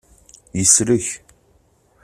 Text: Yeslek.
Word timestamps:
Yeslek. 0.57 1.07